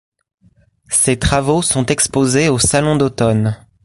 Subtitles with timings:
[0.89, 3.55] Ses travaux sont exposés au Salon d’automne.